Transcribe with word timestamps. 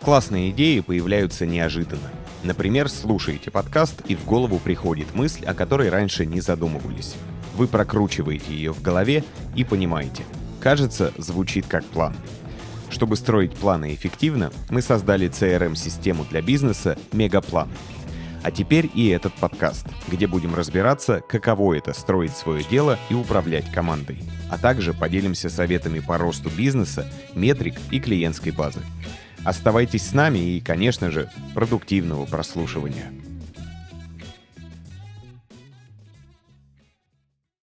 Классные 0.00 0.50
идеи 0.50 0.80
появляются 0.80 1.44
неожиданно. 1.44 2.10
Например, 2.42 2.88
слушаете 2.88 3.50
подкаст, 3.50 4.00
и 4.08 4.16
в 4.16 4.24
голову 4.24 4.58
приходит 4.58 5.14
мысль, 5.14 5.44
о 5.44 5.52
которой 5.52 5.90
раньше 5.90 6.24
не 6.24 6.40
задумывались. 6.40 7.16
Вы 7.54 7.68
прокручиваете 7.68 8.54
ее 8.54 8.72
в 8.72 8.80
голове 8.80 9.24
и 9.54 9.62
понимаете. 9.62 10.24
Кажется, 10.58 11.12
звучит 11.18 11.66
как 11.66 11.84
план. 11.84 12.16
Чтобы 12.88 13.16
строить 13.16 13.52
планы 13.52 13.92
эффективно, 13.92 14.50
мы 14.70 14.80
создали 14.80 15.28
CRM-систему 15.28 16.24
для 16.30 16.40
бизнеса 16.40 16.96
«Мегаплан». 17.12 17.68
А 18.42 18.50
теперь 18.50 18.90
и 18.94 19.08
этот 19.08 19.34
подкаст, 19.34 19.86
где 20.08 20.26
будем 20.26 20.54
разбираться, 20.54 21.20
каково 21.28 21.74
это 21.74 21.92
строить 21.92 22.34
свое 22.34 22.64
дело 22.64 22.98
и 23.10 23.14
управлять 23.14 23.70
командой. 23.70 24.18
А 24.50 24.56
также 24.56 24.94
поделимся 24.94 25.50
советами 25.50 25.98
по 25.98 26.16
росту 26.16 26.48
бизнеса, 26.48 27.06
метрик 27.34 27.74
и 27.90 28.00
клиентской 28.00 28.52
базы. 28.52 28.80
Оставайтесь 29.44 30.06
с 30.08 30.12
нами 30.12 30.38
и, 30.38 30.60
конечно 30.60 31.10
же, 31.10 31.30
продуктивного 31.54 32.26
прослушивания. 32.26 33.12